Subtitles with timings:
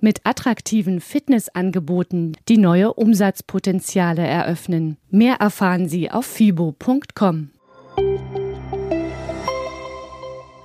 [0.00, 4.96] mit attraktiven Fitnessangeboten, die neue Umsatzpotenziale eröffnen.
[5.10, 7.50] Mehr erfahren Sie auf fibo.com.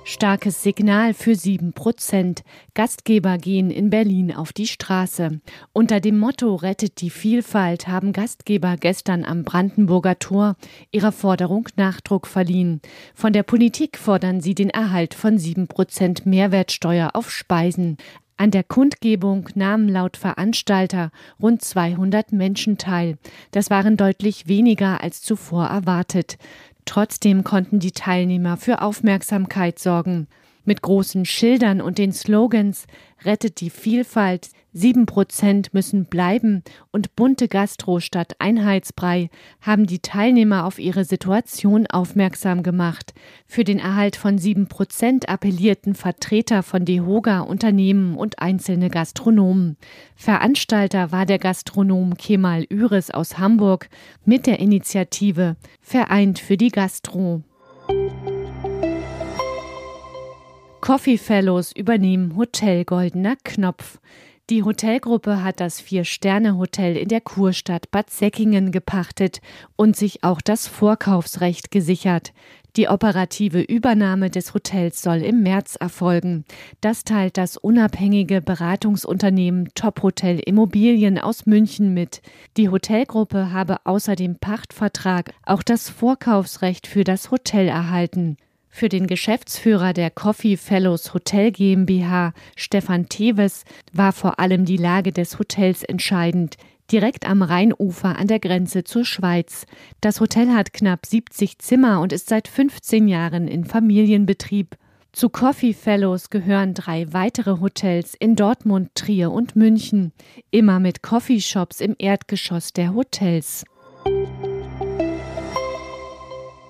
[0.08, 2.44] Starkes Signal für 7 Prozent.
[2.74, 5.40] Gastgeber gehen in Berlin auf die Straße.
[5.72, 10.54] Unter dem Motto Rettet die Vielfalt haben Gastgeber gestern am Brandenburger Tor
[10.92, 12.80] ihrer Forderung Nachdruck verliehen.
[13.16, 17.96] Von der Politik fordern sie den Erhalt von 7 Prozent Mehrwertsteuer auf Speisen.
[18.38, 23.16] An der Kundgebung nahmen laut Veranstalter rund 200 Menschen teil.
[23.50, 26.36] Das waren deutlich weniger als zuvor erwartet.
[26.84, 30.28] Trotzdem konnten die Teilnehmer für Aufmerksamkeit sorgen.
[30.66, 32.86] Mit großen Schildern und den Slogans
[33.24, 39.30] Rettet die Vielfalt, sieben Prozent müssen bleiben und bunte Gastro statt Einheitsbrei
[39.62, 43.14] haben die Teilnehmer auf ihre Situation aufmerksam gemacht.
[43.46, 49.76] Für den Erhalt von sieben Prozent appellierten Vertreter von DEHOGA Unternehmen und einzelne Gastronomen.
[50.14, 53.88] Veranstalter war der Gastronom Kemal Üres aus Hamburg
[54.24, 57.42] mit der Initiative Vereint für die Gastro.
[60.86, 63.98] Coffee Fellows übernehmen Hotel Goldener Knopf.
[64.50, 69.40] Die Hotelgruppe hat das Vier-Sterne-Hotel in der Kurstadt Bad Säckingen gepachtet
[69.74, 72.32] und sich auch das Vorkaufsrecht gesichert.
[72.76, 76.44] Die operative Übernahme des Hotels soll im März erfolgen.
[76.80, 82.22] Das teilt das unabhängige Beratungsunternehmen Top Hotel Immobilien aus München mit.
[82.56, 88.36] Die Hotelgruppe habe außer dem Pachtvertrag auch das Vorkaufsrecht für das Hotel erhalten.
[88.78, 93.64] Für den Geschäftsführer der Coffee Fellows Hotel GmbH, Stefan Teves,
[93.94, 96.58] war vor allem die Lage des Hotels entscheidend.
[96.92, 99.64] Direkt am Rheinufer an der Grenze zur Schweiz.
[100.02, 104.76] Das Hotel hat knapp 70 Zimmer und ist seit 15 Jahren in Familienbetrieb.
[105.10, 110.12] Zu Coffee Fellows gehören drei weitere Hotels in Dortmund, Trier und München,
[110.50, 113.64] immer mit Coffeeshops im Erdgeschoss der Hotels.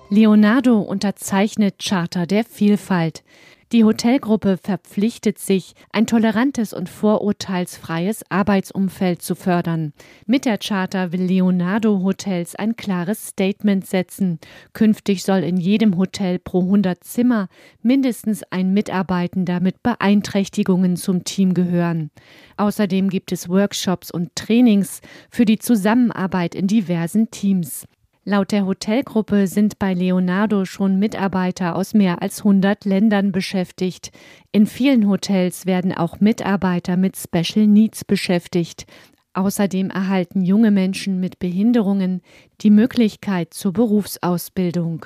[0.09, 3.25] Leonardo unterzeichnet Charter der Vielfalt.
[3.73, 9.91] Die Hotelgruppe verpflichtet sich, ein tolerantes und vorurteilsfreies Arbeitsumfeld zu fördern.
[10.25, 14.39] Mit der Charter will Leonardo Hotels ein klares Statement setzen.
[14.71, 17.49] Künftig soll in jedem Hotel pro 100 Zimmer
[17.81, 22.11] mindestens ein Mitarbeitender mit Beeinträchtigungen zum Team gehören.
[22.55, 27.85] Außerdem gibt es Workshops und Trainings für die Zusammenarbeit in diversen Teams.
[28.29, 34.11] Laut der Hotelgruppe sind bei Leonardo schon Mitarbeiter aus mehr als 100 Ländern beschäftigt.
[34.51, 38.85] In vielen Hotels werden auch Mitarbeiter mit Special Needs beschäftigt.
[39.31, 42.19] Außerdem erhalten junge Menschen mit Behinderungen
[42.59, 45.05] die Möglichkeit zur Berufsausbildung.